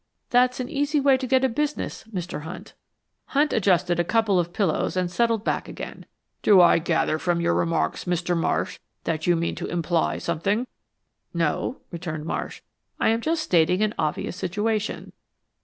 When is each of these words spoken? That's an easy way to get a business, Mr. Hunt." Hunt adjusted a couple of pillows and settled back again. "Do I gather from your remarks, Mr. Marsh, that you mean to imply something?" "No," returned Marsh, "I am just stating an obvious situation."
That's 0.31 0.59
an 0.59 0.67
easy 0.67 0.99
way 0.99 1.15
to 1.15 1.27
get 1.27 1.43
a 1.45 1.47
business, 1.47 2.05
Mr. 2.11 2.41
Hunt." 2.41 2.73
Hunt 3.37 3.53
adjusted 3.53 3.99
a 3.99 4.03
couple 4.03 4.39
of 4.39 4.51
pillows 4.51 4.97
and 4.97 5.11
settled 5.11 5.43
back 5.43 5.67
again. 5.67 6.07
"Do 6.41 6.59
I 6.59 6.79
gather 6.79 7.19
from 7.19 7.39
your 7.39 7.53
remarks, 7.53 8.05
Mr. 8.05 8.35
Marsh, 8.35 8.79
that 9.03 9.27
you 9.27 9.35
mean 9.35 9.53
to 9.53 9.67
imply 9.67 10.17
something?" 10.17 10.65
"No," 11.35 11.81
returned 11.91 12.25
Marsh, 12.25 12.63
"I 12.99 13.09
am 13.09 13.21
just 13.21 13.43
stating 13.43 13.83
an 13.83 13.93
obvious 13.99 14.35
situation." 14.35 15.11